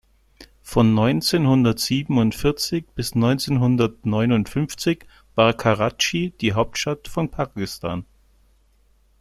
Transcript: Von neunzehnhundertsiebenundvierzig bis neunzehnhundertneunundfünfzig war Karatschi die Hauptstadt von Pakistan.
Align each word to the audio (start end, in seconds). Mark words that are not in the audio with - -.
Von 0.63 0.95
neunzehnhundertsiebenundvierzig 0.95 2.87
bis 2.95 3.13
neunzehnhundertneunundfünfzig 3.13 5.05
war 5.35 5.53
Karatschi 5.53 6.33
die 6.41 6.53
Hauptstadt 6.53 7.07
von 7.07 7.29
Pakistan. 7.29 8.05